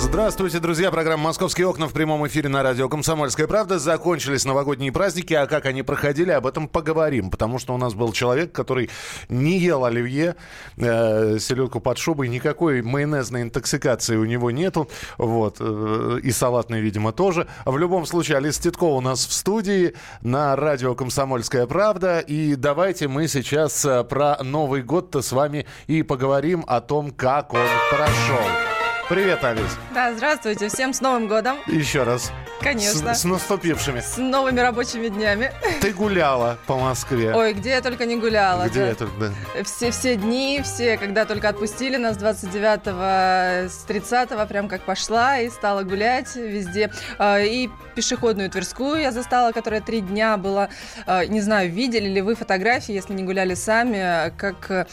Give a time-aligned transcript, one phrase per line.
[0.00, 0.92] Здравствуйте, друзья.
[0.92, 3.80] Программа «Московские окна» в прямом эфире на радио «Комсомольская правда».
[3.80, 7.30] Закончились новогодние праздники, а как они проходили, об этом поговорим.
[7.30, 8.90] Потому что у нас был человек, который
[9.28, 10.36] не ел оливье,
[10.76, 14.88] э, селедку под шубой, никакой майонезной интоксикации у него нету.
[15.18, 15.56] Вот.
[15.58, 17.48] Э, и салатной, видимо, тоже.
[17.66, 22.20] В любом случае, Алиса Титкова у нас в студии на радио «Комсомольская правда».
[22.20, 27.52] И давайте мы сейчас э, про Новый год-то с вами и поговорим о том, как
[27.52, 28.77] он прошел.
[29.08, 29.78] Привет, Алис.
[29.94, 30.68] Да, здравствуйте.
[30.68, 31.56] Всем с Новым годом.
[31.66, 32.30] Еще раз.
[32.60, 33.14] Конечно.
[33.14, 34.00] С, с наступившими.
[34.00, 35.52] С новыми рабочими днями.
[35.80, 37.32] Ты гуляла по Москве.
[37.34, 38.68] Ой, где я только не гуляла.
[38.68, 39.64] Где я только, да.
[39.64, 45.48] Все, все дни, все, когда только отпустили нас 29 с 30 прям как пошла и
[45.50, 46.90] стала гулять везде.
[47.18, 50.68] А, и пешеходную Тверскую я застала, которая три дня была.
[51.06, 54.86] А, не знаю, видели ли вы фотографии, если не гуляли сами, как э,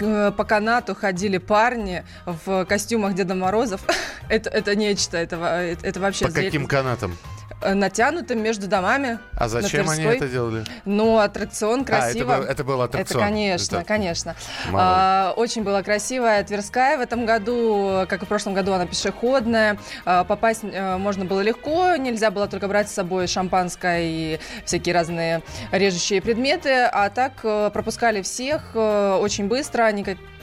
[0.00, 3.80] э, по канату ходили парни в костюмах Деда Морозов.
[4.28, 5.36] это, это нечто, это,
[5.82, 7.16] это вообще каким канатам?
[7.62, 9.18] Э, натянутым между домами.
[9.34, 10.64] А зачем они это делали?
[10.84, 12.34] Ну, аттракцион красиво.
[12.34, 13.22] А, это это был аттракцион.
[13.22, 13.84] Это, конечно, это...
[13.84, 14.36] конечно.
[14.72, 19.78] А, очень была красивая Тверская в этом году, как и в прошлом году, она пешеходная.
[20.04, 24.94] А, попасть а, можно было легко, нельзя было только брать с собой шампанское и всякие
[24.94, 25.42] разные
[25.72, 29.90] режущие предметы, а так а, пропускали всех а, очень быстро,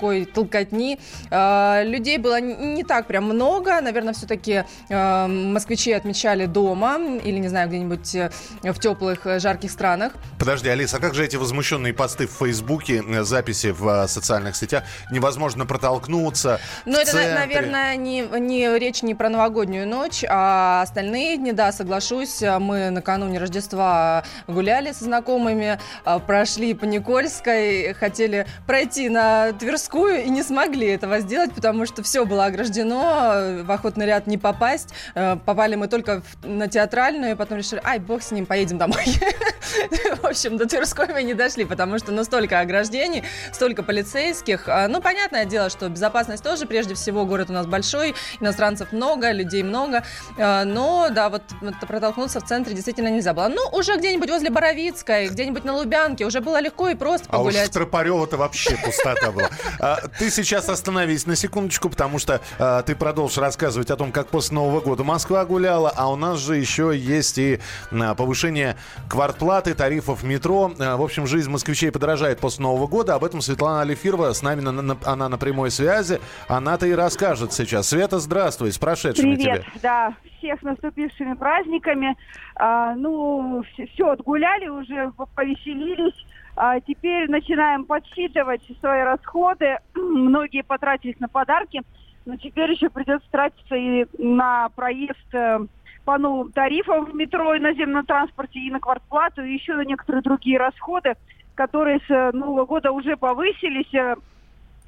[0.03, 0.99] никакой толкотни.
[1.31, 7.47] А, людей было не так прям много, наверное, все-таки а, москвичи отмечали дома, или, не
[7.47, 8.31] знаю, где-нибудь э,
[8.63, 10.13] в теплых, э, жарких странах.
[10.39, 14.83] Подожди, Алиса, а как же эти возмущенные посты в Фейсбуке, э, записи в социальных сетях?
[15.11, 17.35] Невозможно протолкнуться Ну, это, центре.
[17.35, 22.41] наверное, не, не речь не про новогоднюю ночь, а остальные дни, да, соглашусь.
[22.41, 25.79] Мы накануне Рождества гуляли со знакомыми,
[26.27, 32.25] прошли по Никольской, хотели пройти на Тверскую и не смогли этого сделать, потому что все
[32.25, 34.93] было ограждено, в охотный ряд не попасть.
[35.13, 39.03] Попали мы только на театр театральную, и потом решили, ай, бог с ним, поедем домой.
[40.21, 44.67] В общем, до Тверской мы не дошли, потому что ну столько ограждений, столько полицейских.
[44.67, 49.31] А, ну, понятное дело, что безопасность тоже, прежде всего, город у нас большой, иностранцев много,
[49.31, 50.03] людей много,
[50.37, 51.41] а, но, да, вот
[51.87, 53.47] протолкнуться в центре действительно нельзя было.
[53.47, 57.61] Ну, уже где-нибудь возле Боровицкой, где-нибудь на Лубянке, уже было легко и просто погулять.
[57.61, 59.49] А уж в Тропарево-то вообще пустота была.
[59.83, 62.39] А, ты сейчас остановись на секундочку, потому что
[62.85, 66.55] ты продолжишь рассказывать о том, как после Нового года Москва гуляла, а у нас же
[66.55, 67.59] еще есть и
[67.91, 68.77] а, повышение
[69.09, 70.71] квартплаты, тарифов метро.
[70.79, 73.15] А, в общем, жизнь москвичей подорожает после Нового года.
[73.15, 76.21] Об этом Светлана Алифирова с нами, на, на, она на прямой связи.
[76.47, 77.89] Она-то и расскажет сейчас.
[77.89, 79.81] Света, здравствуй, с прошедшими Привет, тебе.
[79.81, 82.15] да, всех наступившими праздниками.
[82.55, 86.25] А, ну, все, все отгуляли уже, повеселились.
[86.55, 89.77] А теперь начинаем подсчитывать свои расходы.
[89.95, 91.81] Многие потратились на подарки,
[92.25, 95.59] но теперь еще придется тратиться и на проезд э,
[96.05, 100.21] по новым тарифам в метро и наземном транспорте, и на квартплату, и еще на некоторые
[100.21, 101.15] другие расходы,
[101.55, 103.91] которые с э, Нового года уже повысились.
[103.95, 104.15] Э,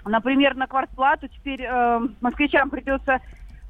[0.05, 3.21] например, на квартплату теперь э, москвичам придется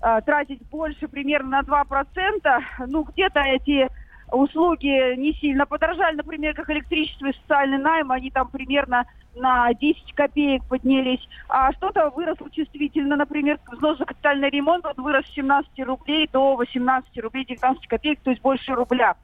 [0.01, 2.63] э, тратить больше, примерно на 2%.
[2.87, 3.87] Ну, где-то эти
[4.31, 9.05] услуги не сильно подорожали, например, как электричество и социальный найм, они там примерно
[9.35, 15.25] на 10 копеек поднялись, а что-то выросло чувствительно, например, взнос за капитальный ремонт он вырос
[15.25, 19.15] с 17 рублей до 18 рублей 19 копеек, то есть больше рубля.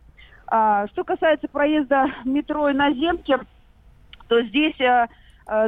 [0.47, 3.38] А, что касается проезда метро и наземки,
[4.28, 5.07] то здесь а,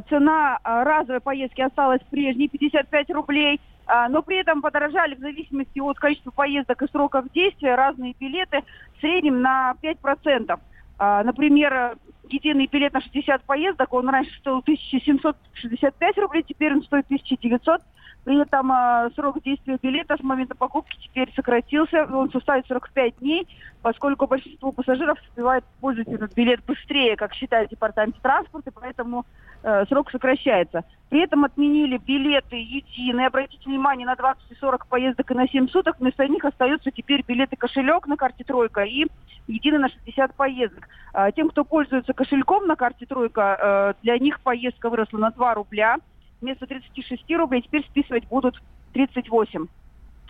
[0.10, 3.73] цена разовой поездки осталась прежней, 55 рублей– а,
[4.10, 8.64] но при этом подорожали в зависимости от количества поездок и сроков действия разные билеты
[8.98, 10.60] в среднем на 5%.
[11.00, 11.98] А, например,
[12.30, 17.82] единый билет на 60 поездок, он раньше стоил 1765 рублей, теперь он стоит 1900
[18.24, 23.48] при этом э, срок действия билета с момента покупки теперь сократился, он составит 45 дней,
[23.82, 29.26] поскольку большинство пассажиров успевает пользоваться этот билет быстрее, как считает департамент транспорта, поэтому
[29.64, 30.86] э, срок сокращается.
[31.10, 33.28] При этом отменили билеты единые.
[33.28, 37.26] Обратите внимание, на 20 и 40 поездок и на 7 суток вместо них остаются теперь
[37.28, 39.06] билеты кошелек на карте «Тройка» и
[39.48, 40.88] единый на 60 поездок.
[41.14, 45.56] Э, тем, кто пользуется кошельком на карте «Тройка», э, для них поездка выросла на 2
[45.56, 45.98] рубля–
[46.44, 48.56] вместо 36 рублей теперь списывать будут
[48.92, 49.68] 38.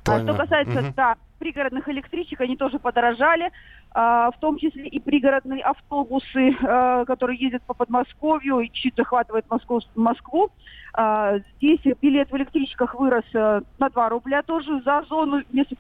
[0.06, 0.94] А что касается, угу.
[0.96, 3.52] да, пригородных электричек, они тоже подорожали,
[3.92, 9.50] а, в том числе и пригородные автобусы, а, которые ездят по Подмосковью и чуть захватывают
[9.50, 9.82] Москву.
[9.96, 10.50] Москву.
[10.94, 15.76] А, здесь билет в электричках вырос а, на 2 рубля тоже за зону, вместо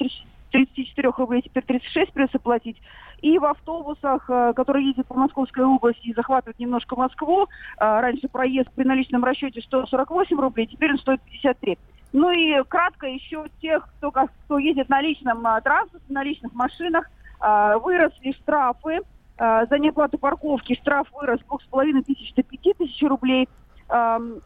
[0.52, 2.78] 34 рублей теперь 36 придется платить.
[3.22, 7.48] И в автобусах, э, которые ездят по Московской области и захватывают немножко Москву,
[7.78, 11.78] раньше проезд при наличном расчете стоил 48 рублей, теперь он стоит 53.
[12.14, 18.32] Ну и кратко еще тех, кто, кто ездит на личном транспорте, на личных машинах, выросли
[18.34, 19.02] штрафы
[19.38, 20.76] за неоплату парковки.
[20.76, 23.50] Штраф вырос с 2,5 тысяч до 5 тысяч рублей.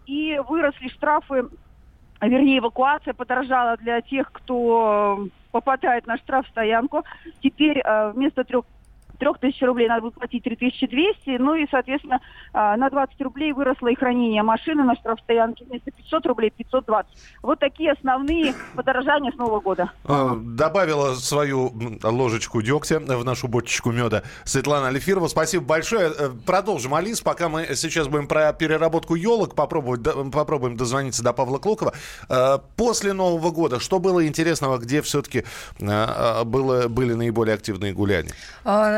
[0.06, 1.50] И выросли штрафы
[2.22, 7.04] вернее, эвакуация подорожала для тех, кто попадает на штрафстоянку.
[7.42, 8.66] Теперь э, вместо трех
[9.18, 12.20] 3000 рублей надо будет платить 3200, ну и, соответственно,
[12.54, 17.12] а, на 20 рублей выросло и хранение машины на штрафстоянке вместо 500 рублей 520.
[17.42, 19.92] Вот такие основные подорожания с Нового года.
[20.06, 21.74] А, добавила свою
[22.04, 25.28] ложечку дегтя в нашу бочечку меда Светлана Алифирова.
[25.28, 26.12] Спасибо большое.
[26.18, 31.58] Э, продолжим, Алис, пока мы сейчас будем про переработку елок попробовать, попробуем дозвониться до Павла
[31.58, 31.94] Клокова.
[32.30, 35.44] Э, после Нового года что было интересного, где все-таки
[35.80, 38.34] э, было, были наиболее активные гуляния?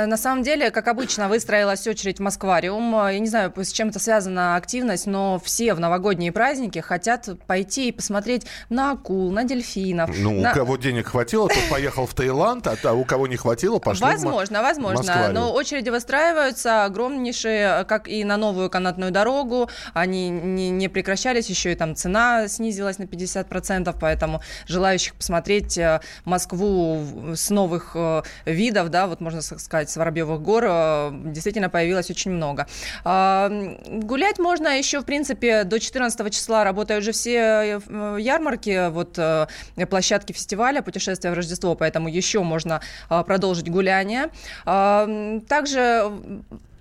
[0.10, 2.94] На самом деле, как обычно, выстроилась очередь в Москвариум.
[2.94, 7.90] Я не знаю, с чем это связана активность, но все в новогодние праздники хотят пойти
[7.90, 10.10] и посмотреть на акул, на дельфинов.
[10.18, 10.50] Ну, на...
[10.50, 14.62] у кого денег хватило, тот поехал в Таиланд, а у кого не хватило, пошли Возможно,
[14.62, 15.30] в возможно.
[15.32, 19.70] Но очереди выстраиваются огромнейшие, как и на новую канатную дорогу.
[19.94, 26.02] Они не, не прекращались, еще и там цена снизилась на 50%, поэтому желающих посмотреть э,
[26.26, 27.06] Москву
[27.36, 32.66] с новых э, видов, да, вот можно сказать, Воробьевых гор э, действительно появилось очень много.
[33.04, 39.48] Гулять можно еще, в принципе, до 14 числа работают уже все э, ярмарки, вот э,
[39.90, 44.30] площадки фестиваля «Путешествие в Рождество», поэтому еще можно продолжить гуляние.
[44.66, 46.12] Также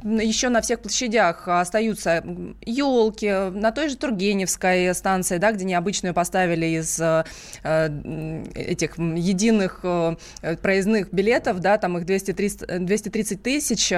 [0.02, 2.24] еще на всех площадях остаются
[2.64, 7.24] елки, на той же Тургеневской станции, да, где необычную поставили из э,
[8.54, 10.16] этих единых э,
[10.62, 13.96] проездных билетов, да, там их 230, 230 тысяч э,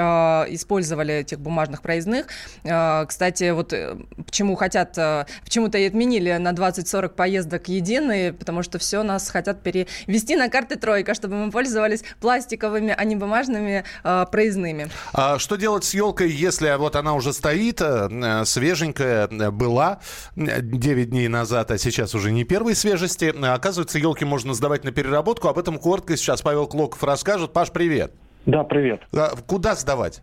[0.49, 2.27] использовали этих бумажных проездных.
[2.65, 8.63] Э, кстати, вот э, почему хотят, э, почему-то и отменили на 20-40 поездок единые, потому
[8.63, 13.85] что все нас хотят перевести на карты тройка, чтобы мы пользовались пластиковыми, а не бумажными
[14.05, 14.89] э, проездными.
[15.13, 20.01] А что делать с елкой, если вот она уже стоит, э, свеженькая э, была
[20.37, 23.35] 9 дней назад, а сейчас уже не первой свежести.
[23.45, 25.49] Оказывается, елки можно сдавать на переработку.
[25.49, 27.53] Об этом коротко сейчас Павел Клоков расскажет.
[27.53, 28.13] Паш, привет.
[28.47, 29.03] Да, привет.
[29.13, 30.23] А куда сдавать?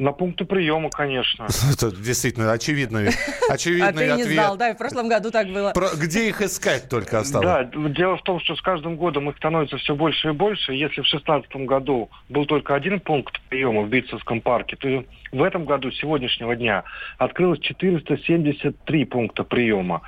[0.00, 1.46] На пункты приема, конечно.
[1.72, 3.10] Это действительно очевидный,
[3.50, 4.16] очевидный а ты ответ.
[4.16, 5.72] не знал, да, и в прошлом году так было.
[5.72, 7.46] Про, где их искать только осталось?
[7.46, 10.72] Да, дело в том, что с каждым годом их становится все больше и больше.
[10.72, 15.66] Если в 2016 году был только один пункт приема в Битцевском парке, то в этом
[15.66, 16.84] году, с сегодняшнего дня,
[17.18, 20.00] открылось 473 пункта приема.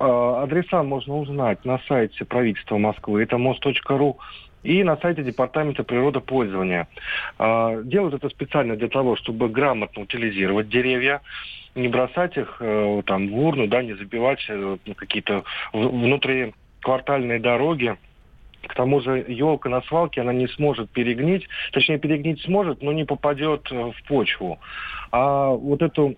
[0.00, 3.22] А, адреса можно узнать на сайте правительства Москвы.
[3.22, 4.18] Это мост.ру
[4.62, 6.88] и на сайте Департамента природопользования.
[7.38, 11.20] А, делают это специально для того, чтобы грамотно утилизировать деревья,
[11.74, 17.96] не бросать их э, там в урну, да, не забивать э, какие-то внутриквартальные дороги.
[18.66, 23.04] К тому же елка на свалке, она не сможет перегнить, точнее перегнить сможет, но не
[23.04, 24.58] попадет э, в почву.
[25.12, 26.16] А вот эту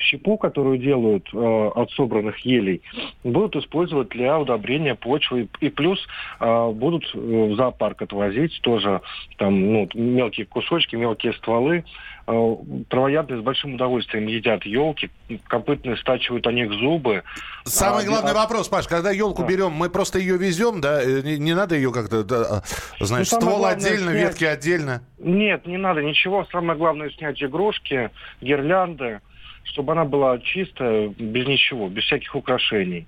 [0.00, 2.82] щепу, которую делают э, от собранных елей,
[3.24, 5.48] будут использовать для удобрения почвы.
[5.60, 5.98] И плюс
[6.40, 9.00] э, будут э, в зоопарк отвозить тоже
[9.38, 11.84] там ну, мелкие кусочки, мелкие стволы.
[12.28, 12.56] Э,
[12.88, 15.10] травоядные с большим удовольствием едят елки,
[15.46, 17.22] копытные стачивают о них зубы.
[17.64, 18.34] Самый а, главный а...
[18.34, 19.48] вопрос, Паш, когда елку да.
[19.48, 21.00] берем, мы просто ее везем, да?
[21.00, 22.62] Э, не, не надо ее как-то, да,
[22.98, 24.22] а, знаешь, ну, ствол отдельно, снять...
[24.22, 25.02] ветки отдельно?
[25.18, 26.44] Нет, не надо ничего.
[26.50, 29.20] Самое главное снять игрушки, гирлянды
[29.66, 33.06] чтобы она была чистая, без ничего, без всяких украшений.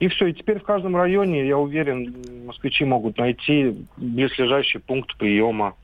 [0.00, 0.26] И все.
[0.26, 2.14] И теперь в каждом районе, я уверен,
[2.46, 5.74] москвичи могут найти близлежащий пункт приема.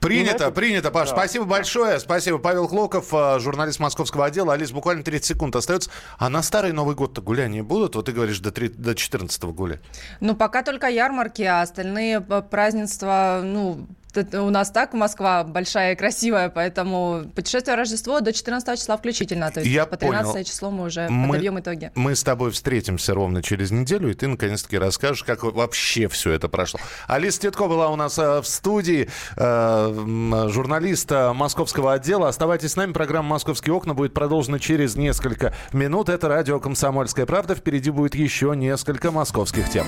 [0.00, 0.50] Принято, это...
[0.50, 1.08] принято, Паш.
[1.08, 1.16] Да.
[1.16, 1.98] Спасибо большое.
[1.98, 2.38] Спасибо.
[2.38, 4.52] Павел Клоков, э, журналист московского отдела.
[4.52, 5.90] Алис, буквально 30 секунд остается.
[6.18, 7.96] А на старый Новый год-то гуляния будут?
[7.96, 9.80] Вот ты говоришь, до, 3, до 14 гуля.
[10.20, 13.86] Ну, пока только ярмарки, а остальные празднества, ну,
[14.16, 19.50] у нас так Москва большая и красивая, поэтому путешествие Рождество до 14 числа включительно.
[19.50, 20.44] То есть Я по 13 понял.
[20.44, 21.90] число мы уже мы, подобьем итоги.
[21.94, 26.48] Мы с тобой встретимся ровно через неделю, и ты наконец-таки расскажешь, как вообще все это
[26.48, 26.80] прошло.
[27.06, 32.28] Алиса Титко была у нас э, в студии, э, журналист э, московского отдела.
[32.28, 36.08] Оставайтесь с нами, программа «Московские окна» будет продолжена через несколько минут.
[36.08, 37.54] Это радио «Комсомольская правда».
[37.54, 39.86] Впереди будет еще несколько московских тем.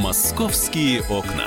[0.00, 1.46] «Московские окна».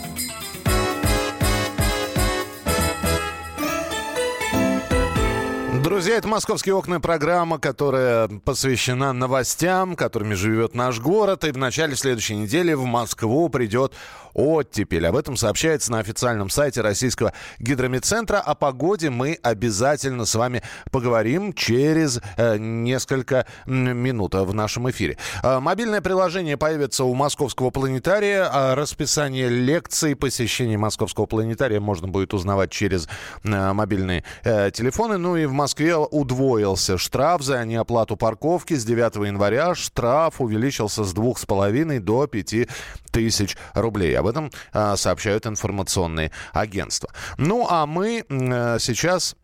[5.83, 11.43] Друзья, это «Московские окна» программа, которая посвящена новостям, которыми живет наш город.
[11.43, 13.91] И в начале следующей недели в Москву придет
[14.33, 15.07] оттепель.
[15.07, 18.37] Об этом сообщается на официальном сайте Российского гидромедцентра.
[18.37, 20.61] О погоде мы обязательно с вами
[20.91, 25.17] поговорим через э, несколько минут в нашем эфире.
[25.43, 28.75] Э, мобильное приложение появится у Московского планетария.
[28.75, 33.09] Расписание лекций, посещения Московского планетария можно будет узнавать через
[33.43, 35.17] э, мобильные телефоны.
[35.17, 38.73] Ну и в Москве удвоился штраф за неоплату парковки.
[38.73, 42.67] С 9 января штраф увеличился с 2,5 до 5
[43.11, 44.17] тысяч рублей.
[44.17, 47.09] Об этом а, сообщают информационные агентства.
[47.37, 49.35] Ну, а мы а, сейчас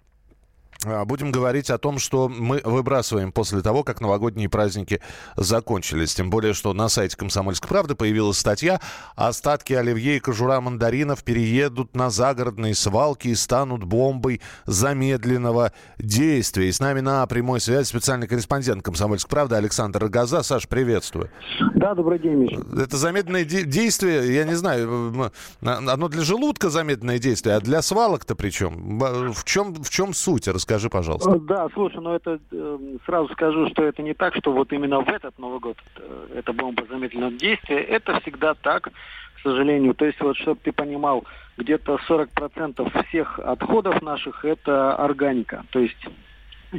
[1.05, 5.01] Будем говорить о том, что мы выбрасываем после того, как новогодние праздники
[5.35, 6.13] закончились.
[6.13, 8.79] Тем более, что на сайте «Комсомольской правды» появилась статья
[9.15, 16.69] «Остатки оливье и кожура мандаринов переедут на загородные свалки и станут бомбой замедленного действия».
[16.69, 20.43] И с нами на прямой связи специальный корреспондент «Комсомольской правды» Александр Рогоза.
[20.43, 21.31] Саш, приветствую.
[21.75, 22.61] Да, добрый день, Миша.
[22.79, 28.35] Это замедленное де- действие, я не знаю, оно для желудка замедленное действие, а для свалок-то
[28.35, 28.99] причем?
[29.33, 30.47] В чем, в чем суть?
[30.47, 31.31] Расскажи, пожалуйста.
[31.31, 35.01] Э, да, слушай, ну это э, сразу скажу, что это не так, что вот именно
[35.01, 37.81] в этот Новый год э, это бомба замедленного действия.
[37.81, 39.93] Это всегда так, к сожалению.
[39.93, 41.25] То есть вот, чтобы ты понимал,
[41.57, 45.65] где-то 40% всех отходов наших это органика.
[45.71, 46.07] То есть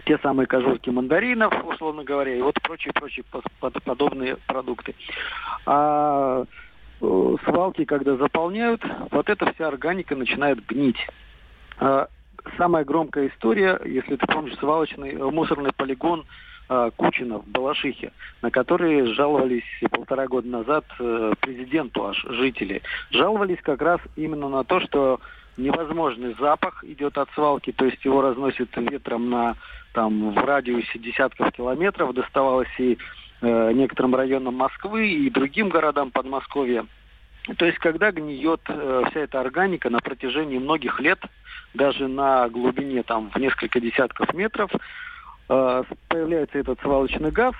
[0.04, 3.24] те самые кожурки мандаринов, условно говоря, и вот прочие-прочие
[3.84, 4.94] подобные продукты.
[5.66, 6.44] А
[7.00, 10.98] свалки, когда заполняют, вот эта вся органика начинает гнить.
[12.56, 16.24] Самая громкая история, если ты помнишь, свалочный э, мусорный полигон
[16.68, 18.12] э, Кучина в Балашихе,
[18.42, 22.82] на который жаловались полтора года назад э, президенту аж жители.
[23.10, 25.20] Жаловались как раз именно на то, что
[25.56, 29.56] невозможный запах идет от свалки, то есть его разносит ветром на
[29.92, 32.98] там в радиусе десятков километров, доставалось и
[33.40, 36.86] э, некоторым районам Москвы и другим городам Подмосковья.
[37.56, 41.18] То есть, когда гниет э, вся эта органика на протяжении многих лет,
[41.74, 44.70] даже на глубине там в несколько десятков метров,
[45.48, 47.54] э, появляется этот свалочный газ,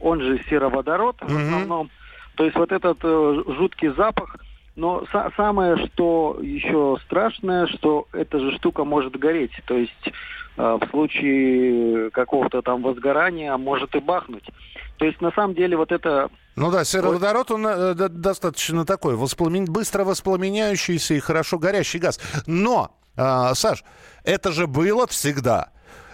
[0.00, 1.28] он же сероводород mm-hmm.
[1.28, 1.90] в основном.
[2.34, 4.36] То есть вот этот э, жуткий запах.
[4.74, 9.52] Но са- самое, что еще страшное, что эта же штука может гореть.
[9.66, 10.12] То есть
[10.56, 14.48] э, в случае какого-то там возгорания может и бахнуть.
[14.96, 19.64] То есть на самом деле вот это ну да, сероводород, он э, достаточно такой, воспламен...
[19.64, 22.20] быстро воспламеняющийся и хорошо горящий газ.
[22.46, 23.84] Но, э, Саш,
[24.24, 25.70] это же было всегда.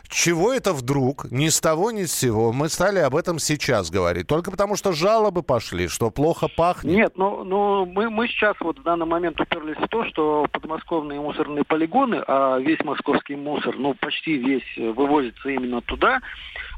[0.08, 4.26] Чего это вдруг, ни с того, ни с сего, мы стали об этом сейчас говорить?
[4.26, 6.94] Только потому, что жалобы пошли, что плохо пахнет?
[6.94, 11.20] Нет, ну, ну мы, мы сейчас вот в данный момент уперлись в то, что подмосковные
[11.20, 16.20] мусорные полигоны, а весь московский мусор, ну почти весь вывозится именно туда,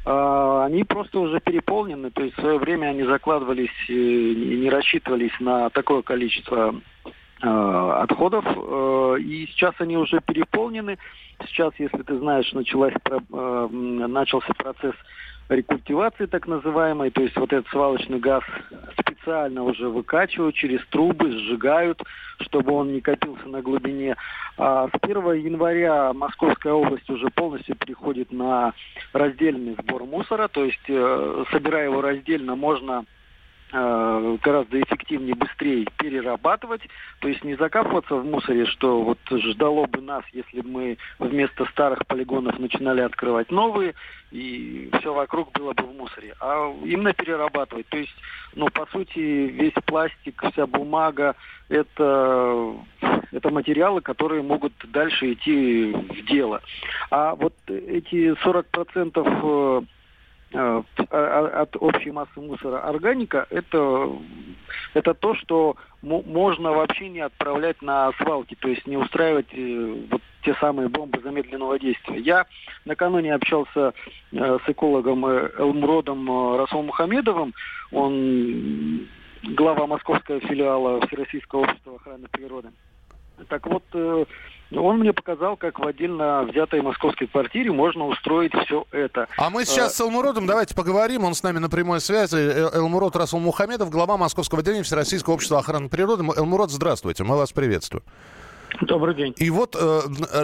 [0.04, 2.10] а, они просто уже переполнены.
[2.10, 6.74] То есть в свое время они закладывались и не рассчитывались на такое количество
[7.04, 7.10] а,
[7.42, 10.98] отходов, а, и сейчас они уже переполнены.
[11.46, 12.94] Сейчас, если ты знаешь, началась,
[13.30, 14.94] начался процесс
[15.48, 18.44] рекультивации так называемой, то есть вот этот свалочный газ
[18.98, 22.00] специально уже выкачивают через трубы, сжигают,
[22.40, 24.16] чтобы он не копился на глубине.
[24.56, 28.74] А с 1 января Московская область уже полностью переходит на
[29.12, 33.19] раздельный сбор мусора, то есть э, собирая его раздельно, можно Э,
[33.72, 36.82] гораздо эффективнее, быстрее перерабатывать,
[37.20, 41.64] то есть не закапываться в мусоре, что вот ждало бы нас, если бы мы вместо
[41.66, 43.94] старых полигонов начинали открывать новые,
[44.30, 47.88] и все вокруг было бы в мусоре, а именно перерабатывать.
[47.88, 48.14] То есть,
[48.54, 51.34] ну, по сути, весь пластик, вся бумага,
[51.68, 52.74] это,
[53.32, 56.62] это материалы, которые могут дальше идти в дело.
[57.10, 59.82] А вот эти 40% Э,
[60.52, 64.10] от общей массы мусора органика, это,
[64.94, 70.22] это то, что можно вообще не отправлять на свалки, то есть не устраивать э, вот
[70.42, 72.18] те самые бомбы замедленного действия.
[72.18, 72.46] Я
[72.84, 73.94] накануне общался
[74.32, 77.54] э, с экологом Элмродом Расулом Мухамедовым,
[77.92, 79.06] он
[79.42, 82.70] глава московского филиала Всероссийского общества охраны природы.
[83.48, 84.24] Так вот, э,
[84.72, 89.28] он мне показал, как в отдельно взятой московской квартире можно устроить все это.
[89.36, 91.24] А мы сейчас с Элмуродом давайте поговорим.
[91.24, 92.36] Он с нами на прямой связи.
[92.36, 96.24] Элмурод Расул Мухамедов, глава Московского отделения Всероссийского общества охраны природы.
[96.36, 98.04] Элмурод, здравствуйте, мы вас приветствуем.
[98.82, 99.34] Добрый день.
[99.36, 99.76] И вот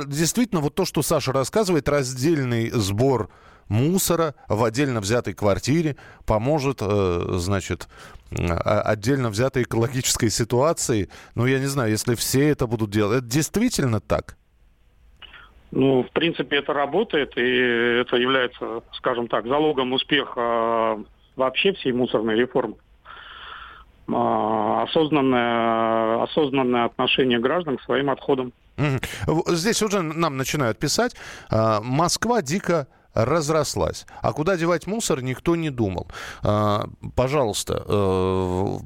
[0.06, 3.28] действительно вот то, что Саша рассказывает, раздельный сбор
[3.68, 5.96] мусора в отдельно взятой квартире
[6.26, 7.88] поможет, э, значит,
[8.30, 11.08] отдельно взятой экологической ситуации.
[11.34, 13.18] Ну, я не знаю, если все это будут делать.
[13.18, 14.36] Это действительно так?
[15.70, 17.40] Ну, в принципе, это работает, и
[18.00, 20.98] это является, скажем так, залогом успеха
[21.36, 22.76] вообще всей мусорной реформы.
[24.12, 28.52] А, осознанное, осознанное отношение граждан к своим отходам.
[29.48, 31.16] Здесь уже нам начинают писать.
[31.50, 34.06] А, Москва дико разрослась.
[34.20, 36.06] А куда девать мусор, никто не думал.
[36.42, 38.78] А, пожалуйста, э,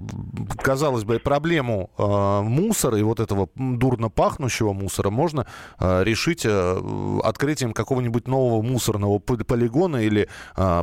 [0.58, 5.46] казалось бы, проблему э, мусора и вот этого дурно пахнущего мусора можно
[5.78, 10.28] э, решить открытием какого-нибудь нового мусорного полигона или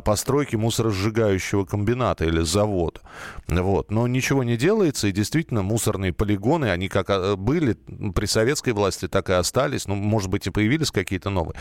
[0.04, 3.00] постройки мусоросжигающего комбината или завода.
[3.48, 3.90] Вот.
[3.90, 7.74] Но ничего не делается, и действительно мусорные полигоны, они как были
[8.14, 9.86] при советской власти, так и остались.
[9.86, 11.54] Ну, может быть, и появились какие-то новые.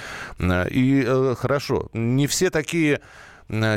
[0.70, 3.02] И хорошо, не все такие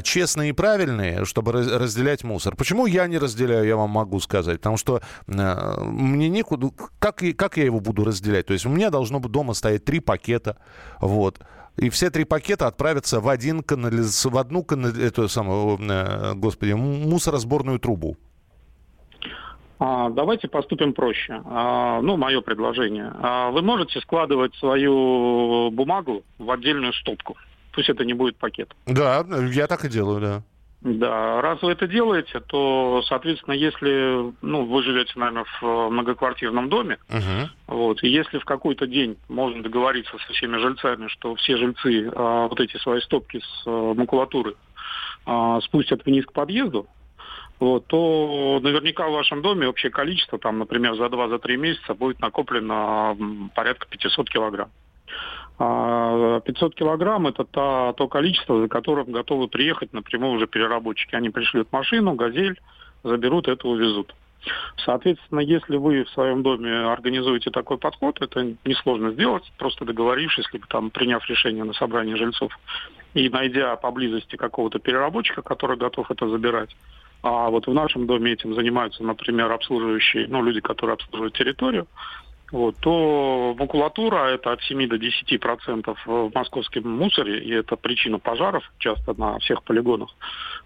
[0.02, 2.56] честные и правильные, чтобы разделять мусор.
[2.56, 4.58] Почему я не разделяю, я вам могу сказать.
[4.58, 6.70] Потому что э, мне некуда...
[6.98, 8.46] Как, как я его буду разделять?
[8.46, 10.56] То есть у меня должно быть дома стоять три пакета.
[11.00, 11.38] Вот.
[11.76, 14.24] И все три пакета отправятся в, один канализ...
[14.24, 15.06] в одну канали...
[15.06, 18.16] эту самую, э, господи, мусоросборную трубу.
[19.78, 21.40] А, давайте поступим проще.
[21.46, 23.12] А, ну, мое предложение.
[23.22, 27.36] А, вы можете складывать свою бумагу в отдельную стопку.
[27.80, 28.76] Пусть это не будет пакет.
[28.84, 30.42] Да, я так и делаю, да.
[30.82, 36.98] Да, раз вы это делаете, то, соответственно, если ну, вы живете, наверное, в многоквартирном доме,
[37.08, 37.48] uh-huh.
[37.68, 42.48] вот, и если в какой-то день можно договориться со всеми жильцами, что все жильцы а,
[42.48, 44.56] вот эти свои стопки с а, макулатуры
[45.24, 46.86] а, спустят вниз к подъезду,
[47.60, 53.16] вот, то наверняка в вашем доме общее количество, там, например, за 2-3 месяца будет накоплено
[53.54, 54.70] порядка 500 килограмм.
[55.60, 61.14] 500 а, килограмм– это то, то количество, за которым готовы приехать напрямую уже переработчики.
[61.14, 62.58] Они пришлют машину, «Газель»,
[63.04, 64.14] заберут это, увезут.
[64.86, 70.66] Соответственно, если вы в своем доме организуете такой подход, это несложно сделать, просто договорившись, либо
[70.66, 72.58] там приняв решение на собрании жильцов
[73.12, 76.74] и найдя поблизости какого-то переработчика, который готов это забирать.
[77.22, 81.86] А вот в нашем доме этим занимаются, например, обслуживающие, ну, люди, которые обслуживают территорию
[82.50, 88.18] вот, то макулатура это от 7 до 10 процентов в московском мусоре, и это причина
[88.18, 90.10] пожаров часто на всех полигонах,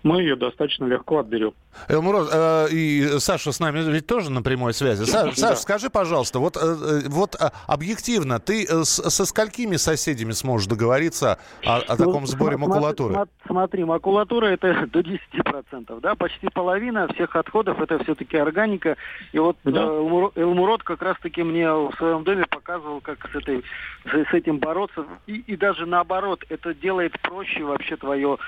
[0.03, 1.53] мы ее достаточно легко отберем.
[1.89, 5.05] Элмуроз, э, и Саша с нами ведь тоже на прямой связи.
[5.05, 5.49] Саша, да.
[5.49, 10.33] Саш, скажи, пожалуйста, вот, э, э вот э, объективно, ты э, с, со сколькими соседями
[10.33, 13.15] сможешь договориться о, о таком ну, сборе смотри, макулатуры?
[13.15, 18.97] Смотри, смотри, макулатура это до 10 процентов, да, почти половина всех отходов это все-таки органика,
[19.33, 19.83] и вот да.
[19.83, 23.63] Элмурод как раз-таки мне в своем доме показывал, как с, этой,
[24.05, 25.07] с, этим бороться.
[25.27, 28.39] И, и даже наоборот, это делает проще вообще твое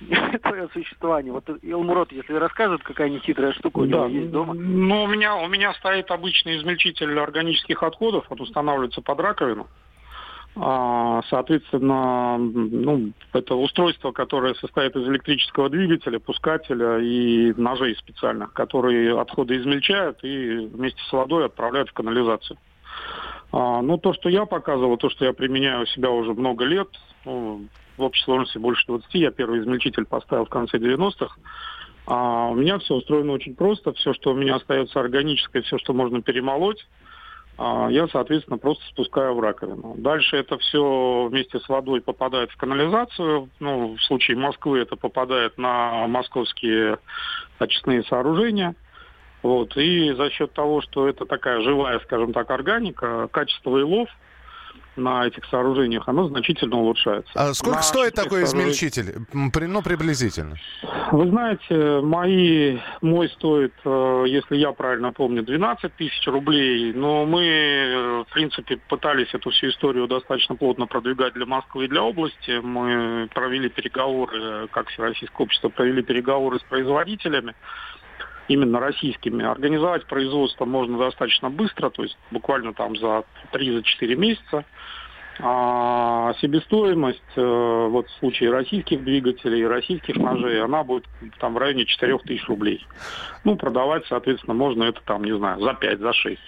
[0.42, 1.32] твое существование.
[1.32, 4.06] Вот Илмурод, если расскажет, какая нехитрая штука у него да.
[4.06, 4.54] есть дома.
[4.54, 9.66] Ну, у меня, у меня стоит обычный измельчитель органических отходов, он устанавливается под раковину.
[10.56, 19.18] А, соответственно, ну, это устройство, которое состоит из электрического двигателя, пускателя и ножей специальных, которые
[19.20, 22.58] отходы измельчают и вместе с водой отправляют в канализацию.
[23.52, 26.88] А, ну, то, что я показывал, то, что я применяю у себя уже много лет,
[27.24, 31.36] ну, в общей сложности больше 20, я первый измельчитель поставил в конце 90-х,
[32.06, 33.92] а у меня все устроено очень просто.
[33.92, 36.86] Все, что у меня остается органическое, все, что можно перемолоть,
[37.58, 39.94] а, я, соответственно, просто спускаю в раковину.
[39.98, 43.50] Дальше это все вместе с водой попадает в канализацию.
[43.58, 46.98] Ну, в случае Москвы это попадает на московские
[47.58, 48.76] очистные сооружения–
[49.42, 49.76] вот.
[49.76, 54.08] И за счет того, что это такая живая, скажем так, органика, качество илов
[54.96, 57.32] на этих сооружениях, оно значительно улучшается.
[57.34, 59.24] А сколько на стоит такой измельчитель?
[59.52, 60.56] При, ну, приблизительно.
[61.12, 67.42] Вы знаете, мои, мой стоит, э, если я правильно помню, 12 тысяч рублей, но мы,
[67.42, 72.60] э, в принципе, пытались эту всю историю достаточно плотно продвигать для Москвы и для области.
[72.60, 77.54] Мы провели переговоры, как Всероссийское общество, провели переговоры с производителями
[78.50, 79.44] именно российскими.
[79.44, 84.64] Организовать производство можно достаточно быстро, то есть буквально там за 3-4 месяца.
[85.42, 91.06] А себестоимость э, вот в случае российских двигателей, российских ножей, она будет
[91.38, 92.84] там в районе 4 тысяч рублей.
[93.44, 96.38] Ну, продавать, соответственно, можно это там, не знаю, за 5, за 6.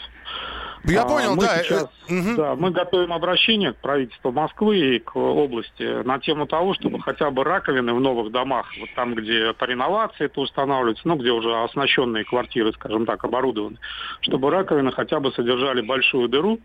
[0.85, 1.63] Я понял, мы да.
[1.63, 2.37] Сейчас, угу.
[2.37, 7.31] Да, мы готовим обращение к правительству Москвы и к области на тему того, чтобы хотя
[7.31, 11.55] бы раковины в новых домах, вот там, где по реновации это устанавливается, ну, где уже
[11.63, 13.79] оснащенные квартиры, скажем так, оборудованы,
[14.23, 16.59] чтобы раковины хотя бы содержали большую дыру,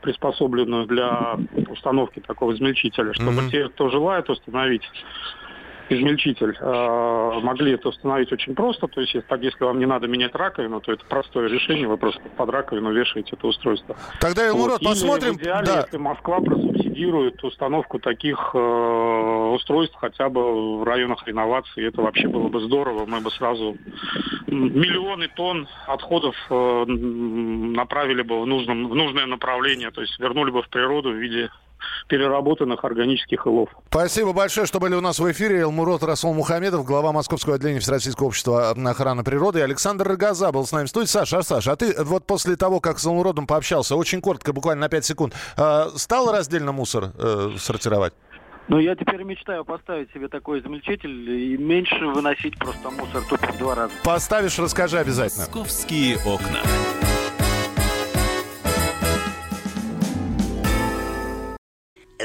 [0.00, 1.38] приспособленную для
[1.68, 3.50] установки такого измельчителя, чтобы mm-hmm.
[3.50, 4.82] те, кто желает установить
[5.88, 6.56] измельчитель.
[6.60, 8.86] Э, могли это установить очень просто.
[8.88, 11.86] То есть, так, если вам не надо менять раковину, то это простое решение.
[11.86, 13.96] Вы просто под раковину вешаете это устройство.
[14.20, 14.90] Тогда, Илмурод, вот.
[14.90, 15.34] посмотрим.
[15.34, 15.80] в идеале, да.
[15.82, 18.58] если Москва просубсидирует установку таких э,
[19.54, 23.06] устройств хотя бы в районах реновации, это вообще было бы здорово.
[23.06, 23.76] Мы бы сразу
[24.46, 29.90] миллионы тонн отходов э, направили бы в, нужном, в нужное направление.
[29.90, 31.50] То есть вернули бы в природу в виде
[32.08, 33.70] переработанных органических илов.
[33.88, 35.60] Спасибо большое, что были у нас в эфире.
[35.60, 39.60] Элмурод Расул Мухамедов, глава Московского отделения Всероссийского общества охраны природы.
[39.60, 41.06] И Александр Рогоза был с нами в студии.
[41.06, 44.82] Саша, а Саша, а ты вот после того, как с Элмуродом пообщался, очень коротко, буквально
[44.82, 48.14] на 5 секунд, э, стал раздельно мусор э, сортировать?
[48.68, 53.58] Ну, я теперь мечтаю поставить себе такой измельчитель и меньше выносить просто мусор только в
[53.58, 53.92] два раза.
[54.02, 55.44] Поставишь, расскажи обязательно.
[55.44, 56.60] Московские окна.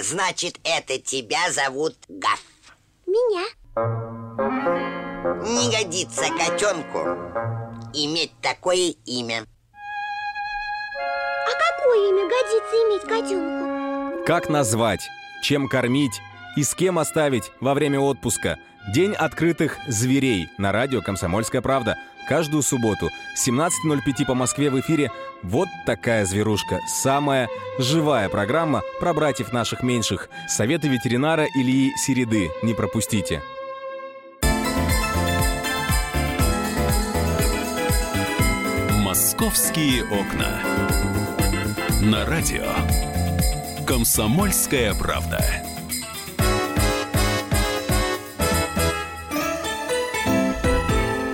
[0.02, 2.42] Значит, это тебя зовут Гаф.
[3.06, 3.46] Меня.
[5.44, 7.00] Не годится котенку
[7.94, 9.46] иметь такое имя.
[11.46, 14.26] А какое имя годится иметь котенку?
[14.26, 15.02] Как назвать,
[15.44, 16.22] чем кормить
[16.56, 18.58] и с кем оставить во время отпуска?
[18.94, 21.98] День открытых зверей на радио «Комсомольская правда».
[22.30, 25.12] Каждую субботу 17.05 по Москве в эфире
[25.42, 26.80] «Вот такая зверушка».
[26.88, 30.30] Самая живая программа про братьев наших меньших.
[30.48, 32.52] Советы ветеринара Ильи Середы.
[32.62, 33.42] Не пропустите.
[39.04, 40.62] «Московские окна».
[42.00, 42.68] На радио
[43.88, 45.44] «Комсомольская правда».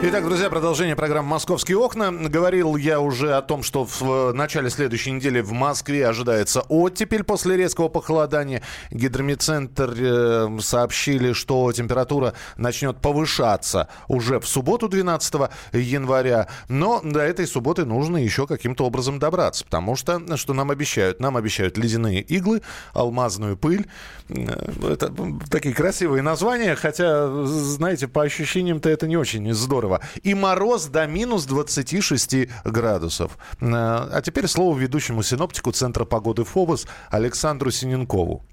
[0.08, 2.12] Итак, друзья, продолжение программы «Московские окна».
[2.12, 7.24] Говорил я уже о том, что в э, начале следующей недели в Москве ожидается оттепель
[7.24, 8.62] после резкого похолодания.
[8.92, 16.50] Гидромедцентр э, сообщили, что температура начнет повышаться уже в субботу 12 января.
[16.70, 19.66] Но до этой субботы нужно еще каким-то образом добраться.
[19.66, 21.20] Потому что, что нам обещают?
[21.20, 22.62] Нам обещают ледяные иглы,
[22.94, 23.88] алмазную пыль.
[24.30, 24.44] Э,
[24.88, 25.12] это
[25.50, 29.95] такие красивые названия, хотя, знаете, по ощущениям-то это не очень здорово.
[30.24, 33.38] И мороз до минус 26 градусов.
[33.62, 38.44] Э, а теперь слово ведущему синоптику Центра погоды ФОБОС Александру Синенкову.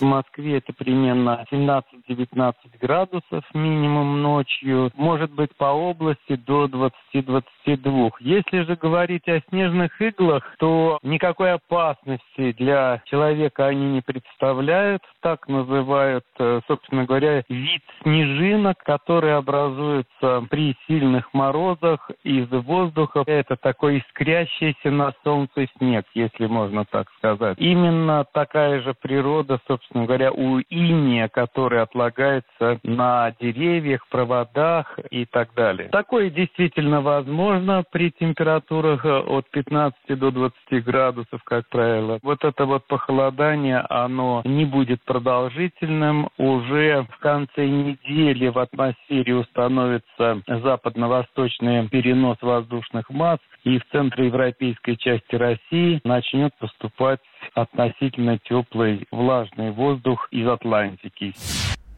[0.00, 4.90] В Москве это примерно 17-19 градусов минимум ночью.
[4.94, 8.10] Может быть по области до 20-22.
[8.20, 15.02] Если же говорить о снежных иглах, то никакой опасности для человека они не представляют.
[15.20, 23.22] Так называют, э, собственно говоря, вид снежинок, которые образуются при сильных морозах из воздуха.
[23.26, 27.58] Это такой искрящийся на солнце снег, если можно так сказать.
[27.58, 35.24] Именно такая же природа, собственно, собственно говоря, у иния, который отлагается на деревьях, проводах и
[35.26, 35.88] так далее.
[35.90, 42.18] Такое действительно возможно при температурах э, от 15 до 20 градусов, как правило.
[42.22, 46.28] Вот это вот похолодание, оно не будет продолжительным.
[46.38, 55.34] Уже в конце недели в атмосфере установится западно-восточный перенос воздушных масс, и в центроевропейской части
[55.34, 57.20] России начнет поступать
[57.54, 61.34] относительно теплый влажный воздух из Атлантики.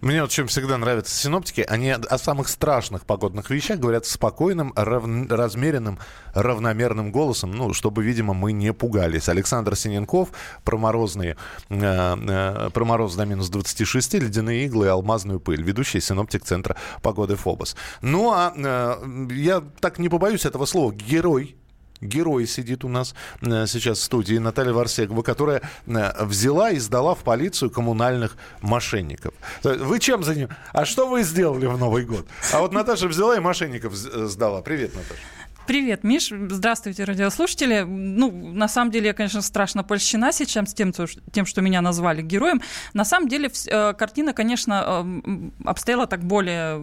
[0.02, 5.04] Мне вот чем всегда нравятся синоптики, они о самых страшных погодных вещах говорят спокойным, рав...
[5.30, 5.98] размеренным,
[6.34, 9.28] равномерным голосом, ну, чтобы, видимо, мы не пугались.
[9.28, 10.28] Александр Синенков
[10.64, 11.36] про морозные,
[11.70, 16.76] э, э, про мороз до минус 26, ледяные иглы и алмазную пыль, ведущий синоптик Центра
[17.02, 17.74] погоды ФОБОС.
[18.02, 21.56] Ну, а э, я так не побоюсь этого слова, герой
[22.00, 27.14] герой сидит у нас э, сейчас в студии, Наталья Варсегова, которая э, взяла и сдала
[27.14, 29.34] в полицию коммунальных мошенников.
[29.62, 30.56] Вы чем занимаетесь?
[30.72, 32.26] А что вы сделали в Новый год?
[32.52, 34.62] А вот Наташа взяла и мошенников э, сдала.
[34.62, 35.22] Привет, Наташа.
[35.66, 36.30] Привет, Миш.
[36.30, 37.80] Здравствуйте, радиослушатели.
[37.80, 40.92] Ну, на самом деле, я, конечно, страшно польщена сейчас тем,
[41.32, 42.62] тем что меня назвали героем.
[42.94, 46.78] На самом деле, э, картина, конечно, э, обстояла так более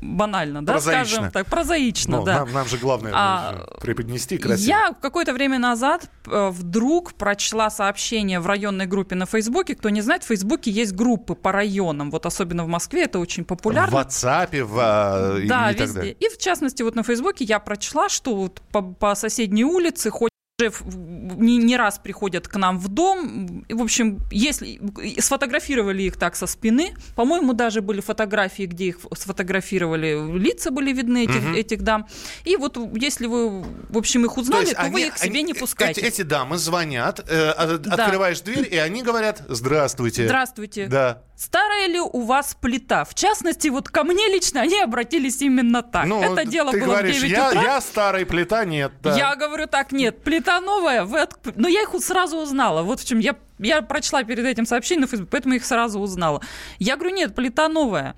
[0.00, 1.04] банально, да, прозаично.
[1.04, 2.38] скажем так, прозаично, ну, да.
[2.40, 4.68] Нам, нам же главное а, преподнести красиво.
[4.68, 9.74] Я какое-то время назад э, вдруг прочла сообщение в районной группе на Фейсбуке.
[9.74, 12.12] Кто не знает, в Фейсбуке есть группы по районам.
[12.12, 13.90] Вот особенно в Москве это очень популярно.
[13.90, 15.46] В WhatsApp, в...
[15.48, 16.10] Да, и, везде.
[16.10, 20.10] И, и в частности, вот на Фейсбуке я прочла, что вот по, по соседней улице
[20.10, 20.30] ходят
[20.60, 23.64] не, не раз приходят к нам в дом.
[23.70, 24.78] В общем, если
[25.18, 31.24] сфотографировали их так со спины, по-моему, даже были фотографии, где их сфотографировали, лица были видны
[31.24, 31.54] этих, угу.
[31.54, 32.06] этих дам.
[32.44, 35.54] И вот если вы, в общем, их узнали, то, то они, вы их себе не
[35.54, 36.02] пускаете.
[36.02, 38.52] Эти, эти дамы звонят, э, открываешь да.
[38.52, 40.26] дверь, и они говорят «Здравствуйте».
[40.26, 40.88] Здравствуйте.
[40.88, 41.22] Да.
[41.40, 43.04] Старая ли у вас плита?
[43.06, 46.04] В частности, вот ко мне лично они обратились именно так.
[46.04, 47.62] Ну, Это дело ты было говоришь, в 9 я, утра.
[47.62, 48.92] я старая плита, нет.
[49.02, 49.16] Да.
[49.16, 51.56] Я говорю так, нет, плита новая, вы от...
[51.56, 52.82] но я их сразу узнала.
[52.82, 56.42] Вот в чем я я прочла перед этим сообщение на Facebook, поэтому их сразу узнала.
[56.78, 58.14] Я говорю, нет, плита новая.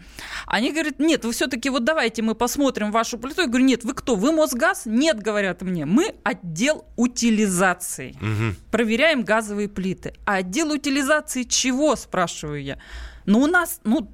[0.47, 3.43] Они говорят, нет, вы все-таки вот давайте мы посмотрим вашу плиту.
[3.43, 4.15] Я говорю, нет, вы кто?
[4.15, 4.83] Вы Мосгаз?
[4.85, 8.15] Нет, говорят мне, мы отдел утилизации.
[8.21, 8.71] Угу.
[8.71, 10.15] Проверяем газовые плиты.
[10.25, 12.79] А отдел утилизации чего, спрашиваю я?
[13.27, 14.11] Ну, у нас, ну,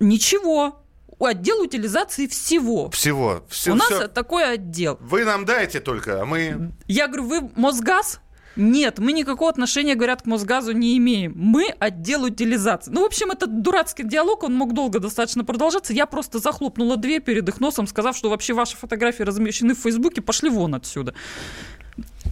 [0.00, 0.82] ничего
[1.18, 2.90] отдел утилизации всего.
[2.90, 3.44] Всего.
[3.48, 4.08] Все, У нас все.
[4.08, 4.98] такой отдел.
[5.00, 6.72] Вы нам дайте только, а мы...
[6.88, 8.20] Я говорю, вы Мосгаз?
[8.54, 11.32] Нет, мы никакого отношения, говорят, к Мосгазу не имеем.
[11.34, 12.90] Мы отдел утилизации.
[12.90, 15.94] Ну, в общем, этот дурацкий диалог, он мог долго достаточно продолжаться.
[15.94, 20.20] Я просто захлопнула дверь перед их носом, сказав, что вообще ваши фотографии размещены в Фейсбуке,
[20.20, 21.14] пошли вон отсюда.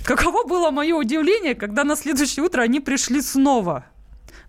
[0.04, 3.86] Каково было мое удивление, когда на следующее утро они пришли снова.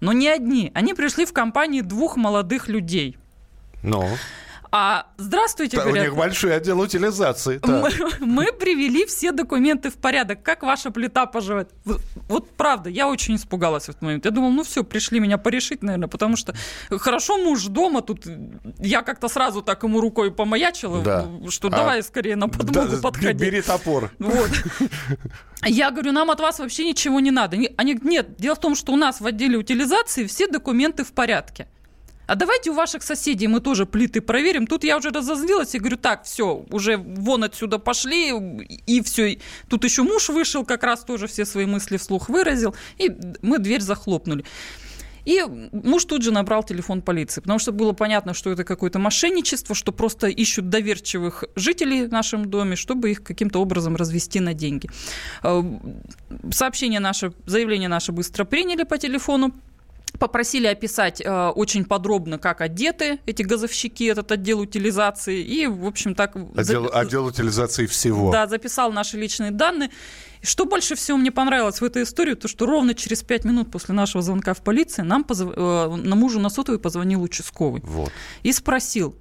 [0.02, 0.72] Но не одни.
[0.74, 3.18] Они пришли в компании двух молодых людей.
[3.84, 4.06] Ну?
[4.74, 6.08] А здравствуйте, да, говорят.
[6.08, 7.60] У них большой отдел утилизации.
[7.64, 7.90] Мы,
[8.22, 10.44] мы привели все документы в порядок.
[10.44, 11.72] Как ваша плита поживает?
[11.84, 14.24] Вот, вот правда, я очень испугалась в этот момент.
[14.24, 16.56] Я думала, ну все, пришли меня порешить, наверное, потому что
[16.90, 18.26] хорошо муж дома, тут
[18.80, 21.28] я как-то сразу так ему рукой помаячила, да.
[21.50, 23.44] что а, давай скорее на подмогу да, подходи.
[23.44, 24.10] Бери топор.
[24.20, 24.50] Вот.
[25.66, 27.58] Я говорю, нам от вас вообще ничего не надо.
[27.78, 31.12] Они говорят, нет, дело в том, что у нас в отделе утилизации все документы в
[31.12, 31.68] порядке
[32.32, 34.66] а давайте у ваших соседей мы тоже плиты проверим.
[34.66, 38.32] Тут я уже разозлилась и говорю, так, все, уже вон отсюда пошли,
[38.88, 39.38] и все.
[39.68, 43.82] Тут еще муж вышел, как раз тоже все свои мысли вслух выразил, и мы дверь
[43.82, 44.46] захлопнули.
[45.26, 49.76] И муж тут же набрал телефон полиции, потому что было понятно, что это какое-то мошенничество,
[49.76, 54.90] что просто ищут доверчивых жителей в нашем доме, чтобы их каким-то образом развести на деньги.
[55.44, 55.62] Э,
[56.52, 59.52] сообщение наше, заявление наше быстро приняли по телефону,
[60.20, 65.42] Попросили описать э, очень подробно, как одеты эти газовщики, этот отдел утилизации.
[65.42, 66.36] И, в общем, так...
[66.36, 66.96] Отдел, зап...
[66.96, 68.32] отдел утилизации всего.
[68.32, 69.90] Да, записал наши личные данные.
[70.42, 73.72] И что больше всего мне понравилось в этой истории, то что ровно через пять минут
[73.72, 75.48] после нашего звонка в полицию нам позв...
[75.56, 77.82] э, на мужу на сотовый позвонил участковый.
[77.84, 78.12] Вот.
[78.44, 79.16] И спросил,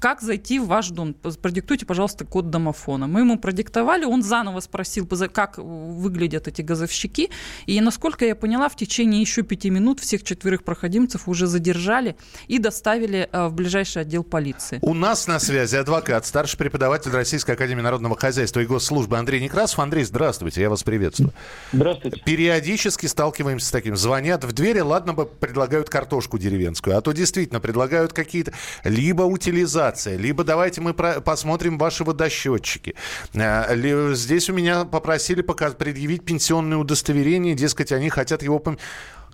[0.00, 1.14] как зайти в ваш дом?
[1.14, 3.06] Продиктуйте, пожалуйста, код домофона.
[3.06, 7.30] Мы ему продиктовали, он заново спросил, как выглядят эти газовщики.
[7.66, 12.16] И, насколько я поняла, в течение еще пяти минут всех четверых проходимцев уже задержали
[12.48, 14.78] и доставили э, в ближайший отдел полиции.
[14.82, 19.78] У нас на связи адвокат, старший преподаватель Российской Академии Народного Хозяйства и Госслужбы Андрей Некрасов.
[19.78, 21.32] Андрей, здравствуйте, я вас приветствую.
[21.72, 22.20] Здравствуйте.
[22.24, 23.96] Периодически сталкиваемся с таким.
[23.96, 28.52] Звонят в двери, ладно бы предлагают картошку деревенскую, а то действительно предлагают какие-то
[28.82, 32.94] либо утилизации, утилизация, либо давайте мы про- посмотрим ваши водосчетчики.
[33.34, 38.58] Э, здесь у меня попросили показ- предъявить пенсионное удостоверение, дескать, они хотят его...
[38.58, 38.78] Пом-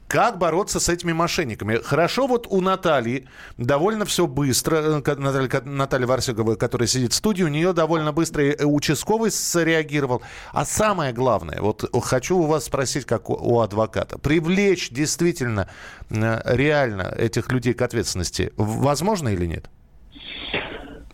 [0.08, 1.76] как бороться с этими мошенниками?
[1.76, 5.00] Хорошо, вот у Натальи довольно все быстро.
[5.06, 10.22] Э, Наталья, Наталья Варсегова, которая сидит в студии, у нее довольно быстро участковый среагировал.
[10.52, 15.68] А самое главное, вот хочу у вас спросить, как у, адвоката, привлечь действительно
[16.10, 19.70] э, реально этих людей к ответственности возможно или нет?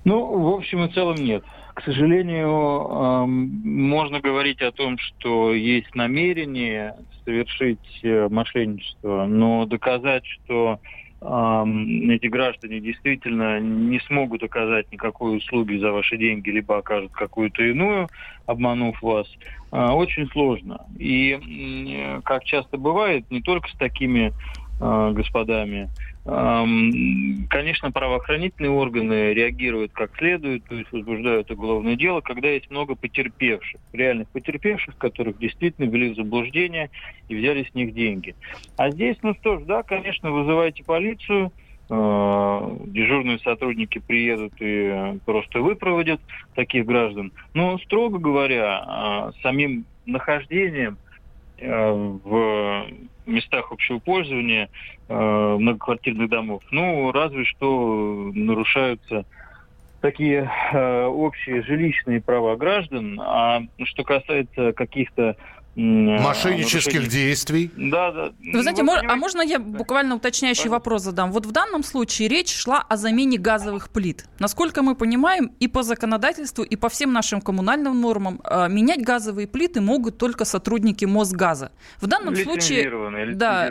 [0.04, 1.42] Ну, в общем и целом нет.
[1.74, 10.24] К сожалению, эм, можно говорить о том, что есть намерение совершить э, мошенничество, но доказать,
[10.24, 10.78] что
[11.20, 17.64] эм, эти граждане действительно не смогут оказать никакой услуги за ваши деньги, либо окажут какую-то
[17.64, 18.08] иную,
[18.46, 19.26] обманув вас,
[19.72, 20.86] э, очень сложно.
[20.98, 24.32] И, как часто бывает, не только с такими
[24.80, 25.90] э, господами,
[26.26, 33.80] Конечно, правоохранительные органы реагируют как следует, то есть возбуждают уголовное дело, когда есть много потерпевших,
[33.92, 36.90] реальных потерпевших, которых действительно ввели в заблуждение
[37.28, 38.34] и взяли с них деньги.
[38.76, 41.52] А здесь, ну что ж, да, конечно, вызывайте полицию,
[41.88, 46.20] э, дежурные сотрудники приедут и просто выпроводят
[46.56, 47.32] таких граждан.
[47.54, 50.98] Но, строго говоря, э, самим нахождением
[51.58, 52.86] в
[53.26, 54.68] местах общего пользования
[55.08, 56.62] э, многоквартирных домов.
[56.70, 59.24] Ну, разве что нарушаются
[60.00, 63.20] такие э, общие жилищные права граждан.
[63.20, 65.36] А что касается каких-то
[65.76, 67.08] Мошеннических нарушений.
[67.10, 67.70] действий.
[67.76, 68.32] Да, да.
[68.52, 71.32] Вы знаете, Ну, мож- а можно я буквально уточняющий вопрос задам?
[71.32, 74.24] Вот в данном случае речь шла о замене газовых плит.
[74.38, 79.46] Насколько мы понимаем, и по законодательству, и по всем нашим коммунальным нормам э, менять газовые
[79.46, 81.72] плиты могут только сотрудники Мосгаза.
[82.00, 82.90] В данном случае...
[83.34, 83.70] Да,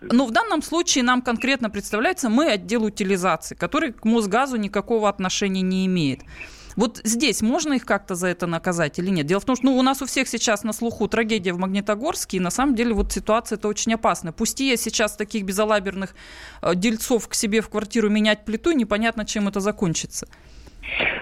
[0.00, 5.60] но в данном случае нам конкретно представляется мы отдел утилизации, который к Мосгазу никакого отношения
[5.62, 6.20] не имеет.
[6.78, 9.26] Вот здесь можно их как-то за это наказать или нет?
[9.26, 12.36] Дело в том, что ну, у нас у всех сейчас на слуху трагедия в Магнитогорске,
[12.36, 14.30] и на самом деле вот ситуация это очень опасная.
[14.30, 16.14] Пусти я сейчас таких безалаберных
[16.62, 20.28] э, дельцов к себе в квартиру менять плиту, непонятно, чем это закончится.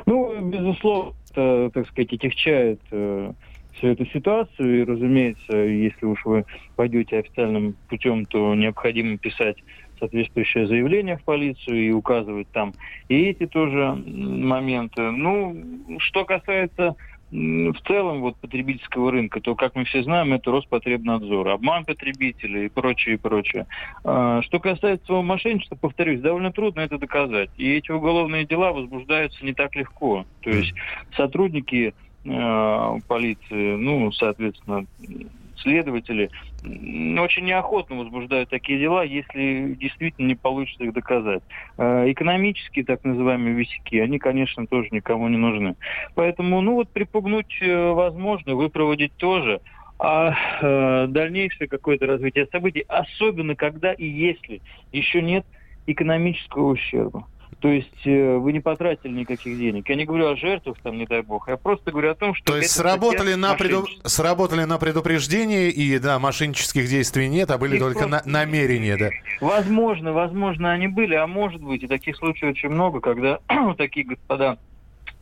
[0.05, 3.33] Ну, безусловно, это, так сказать, отягчает э,
[3.73, 4.83] всю эту ситуацию.
[4.83, 6.45] И, разумеется, если уж вы
[6.77, 9.57] пойдете официальным путем, то необходимо писать
[9.99, 12.75] соответствующее заявление в полицию и указывать там
[13.09, 15.11] и эти тоже моменты.
[15.11, 15.57] Ну,
[15.99, 16.97] что касается
[17.31, 22.69] в целом вот потребительского рынка, то, как мы все знаем, это Роспотребнадзор, обман потребителей и
[22.69, 23.67] прочее, и прочее.
[24.05, 27.51] А, Что касается мошенничества, повторюсь, довольно трудно это доказать.
[27.57, 30.25] И эти уголовные дела возбуждаются не так легко.
[30.41, 30.73] То есть
[31.17, 34.87] сотрудники э, полиции, ну, соответственно,
[35.61, 36.31] следователи
[36.63, 41.43] очень неохотно возбуждают такие дела, если действительно не получится их доказать.
[41.79, 45.77] Э, Экономические так называемые висяки, они, конечно, тоже никому не нужны.
[46.15, 49.61] Поэтому, ну вот припугнуть э, возможно, выпроводить тоже.
[49.99, 54.61] А э, дальнейшее какое-то развитие событий, особенно когда и если
[54.93, 55.47] еще нет
[55.87, 57.27] экономического ущерба.
[57.61, 59.89] То есть э, вы не потратили никаких денег.
[59.89, 61.49] Я не говорю о жертвах, там, не дай бог.
[61.49, 62.53] Я просто говорю о том, что...
[62.53, 67.77] То есть сработали на, преду- сработали на предупреждение, и да, мошеннических действий нет, а были
[67.77, 69.11] Их только на- просто- намерения, да.
[69.41, 74.07] Возможно, возможно, они были, а может быть, и таких случаев очень много, когда вот такие
[74.07, 74.59] господа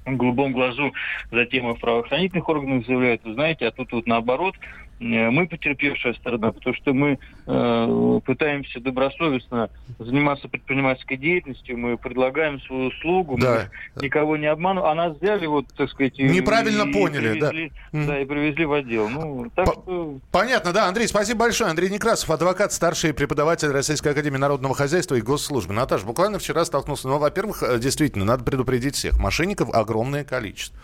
[0.05, 0.93] в голубом глазу
[1.31, 4.55] затем и в правоохранительных органах заявляют, вы знаете, а тут вот наоборот,
[5.01, 12.89] мы потерпевшая сторона, потому что мы э, пытаемся добросовестно заниматься предпринимательской деятельностью, мы предлагаем свою
[12.89, 13.69] услугу, Да.
[13.97, 17.49] мы никого не обманываем, а нас взяли, вот, так сказать, и- Неправильно и поняли, да.
[17.51, 18.07] привезли, Мгм.
[18.07, 19.09] да, и привезли в отдел.
[19.09, 20.87] Ну, так что Понятно, да.
[20.89, 21.71] Андрей, спасибо большое.
[21.71, 25.75] Андрей Некрасов, адвокат, старший преподаватель Российской Академии Народного Хозяйства и Госслужбы.
[25.75, 27.09] Наташа, буквально вчера столкнулся.
[27.09, 29.19] Ну, во-первых, э, действительно, надо предупредить всех.
[29.19, 30.79] Мошенников огромное количество.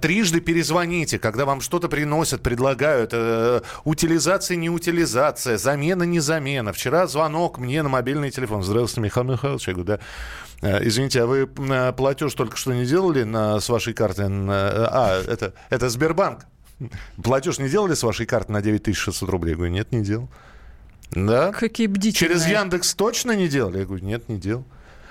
[0.00, 3.10] Трижды перезвоните, когда вам что-то приносят, предлагают.
[3.14, 6.74] Э, утилизация, не утилизация, замена, не замена.
[6.74, 8.62] Вчера звонок мне на мобильный телефон.
[8.62, 9.66] Здравствуйте, Михаил Михайлович.
[9.66, 9.98] Я говорю, да.
[10.60, 14.28] Э, Извините, а вы э, платеж только что не делали на, с вашей карты?
[14.28, 16.40] на- а, это, это Сбербанк.
[17.22, 19.52] Платеж не делали с вашей карты на 9600 рублей?
[19.52, 20.28] Я говорю, нет, не делал.
[21.12, 21.52] Да?
[21.52, 22.34] Какие бдительные.
[22.34, 23.78] Через Яндекс точно не делали?
[23.78, 24.64] Я говорю, нет, не делал.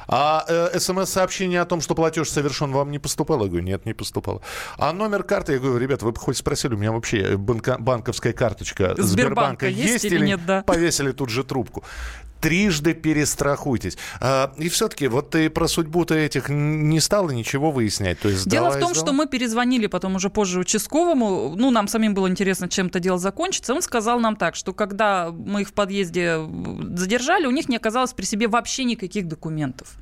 [0.08, 3.44] А э, смс-сообщение о том, что платеж совершен, вам не поступало?
[3.44, 4.42] Я говорю, нет, не поступало.
[4.78, 7.78] А номер карты, я говорю, ребят, вы бы хоть спросили, у меня вообще э, банка-
[7.80, 10.64] банковская карточка Сбербанка Сбербанка есть или нет, да?
[10.64, 11.84] Повесили тут же трубку.
[12.44, 13.98] Трижды перестрахуйтесь.
[14.20, 18.20] А, и все-таки, вот ты про судьбу-то этих не стала ничего выяснять.
[18.20, 18.96] То есть Дело в том, сдала?
[18.96, 21.56] что мы перезвонили потом уже позже участковому.
[21.56, 23.74] Ну, нам самим было интересно, чем это дело закончится.
[23.74, 26.38] Он сказал нам так, что когда мы их в подъезде
[26.96, 29.96] задержали, у них не оказалось при себе вообще никаких документов.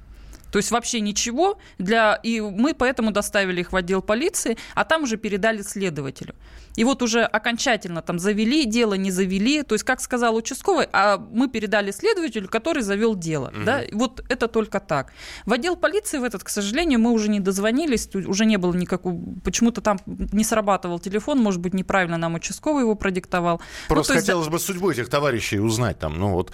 [0.52, 1.60] То есть вообще ничего.
[1.78, 2.16] Для...
[2.24, 6.34] И мы поэтому доставили их в отдел полиции, а там уже передали следователю.
[6.76, 9.64] И вот уже окончательно там завели дело, не завели.
[9.64, 13.52] То есть, как сказал участковый, а мы передали следователю, который завел дело.
[13.54, 13.66] Мгм.
[13.66, 13.82] Да?
[13.82, 15.14] И вот это только так.
[15.46, 19.20] В отдел полиции в этот, к сожалению, мы уже не дозвонились, уже не было никакого...
[19.44, 23.60] Почему-то там не срабатывал телефон, может быть, неправильно нам участковый его продиктовал.
[23.90, 26.20] Ну, Просто то есть, хотелось бы судьбу этих товарищей узнать там.
[26.20, 26.52] Ну вот,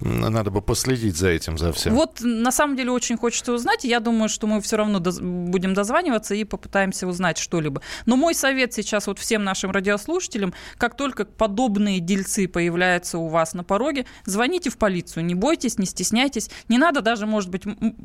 [0.00, 1.94] надо бы последить за этим, за всем.
[1.94, 5.74] Вот на самом деле очень хочется узнать, я думаю, что мы все равно доз- будем
[5.74, 7.82] дозваниваться и попытаемся узнать что-либо.
[8.06, 13.52] Но мой совет сейчас вот всем нашим радиослушателям, как только подобные дельцы появляются у вас
[13.52, 16.50] на пороге, звоните в полицию, не бойтесь, не стесняйтесь.
[16.68, 17.64] Не надо даже, может быть,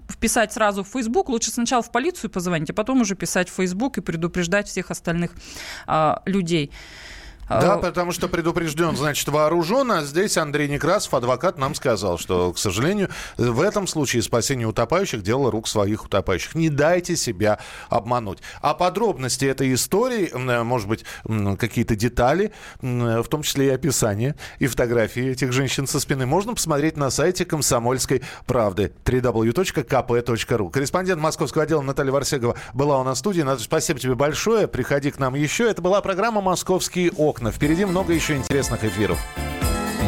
[0.09, 3.97] вписать сразу в Facebook, лучше сначала в полицию позвонить, а потом уже писать в Facebook
[3.97, 5.31] и предупреждать всех остальных
[5.87, 6.71] а, людей.
[7.47, 12.53] Да, А, потому что предупрежден, значит, вооружен, а здесь Андрей Некрасов, адвокат, нам сказал, что,
[12.53, 16.55] к сожалению, в этом случае спасение утопающих– дело рук своих утопающих.
[16.55, 17.59] Не дайте себя
[17.89, 18.39] обмануть.
[18.61, 21.05] А подробности этой истории, м, может быть,
[21.59, 22.51] какие-то детали,
[22.81, 27.09] м, в том числе и описание, и фотографии этих женщин со спины, можно посмотреть на
[27.11, 30.69] сайте «Комсомольской правды» www.kp.ru.
[30.71, 33.41] Корреспондент московского отдела Наталья Варсегова была у нас в студии.
[33.41, 34.67] Наталья, спасибо тебе большое.
[34.67, 35.69] Приходи к нам еще.
[35.69, 37.51] Это была программа «Московские окна».
[37.51, 39.19] Впереди много еще интересных эфиров.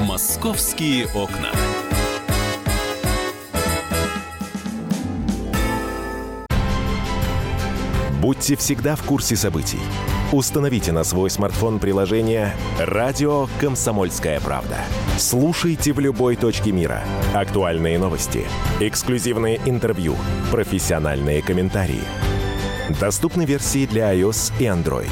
[0.06, 1.52] Московские окна.
[8.22, 9.80] Будьте всегда в курсе событий.
[10.34, 14.78] Установите на свой смартфон приложение «Радио Комсомольская правда».
[15.18, 17.04] Слушайте в любой точке мира.
[17.34, 18.46] Актуальные новости,
[18.82, 20.16] эксклюзивные интервью,
[20.52, 22.04] профессиональные комментарии.
[23.00, 25.12] Доступны версии для iOS и Android.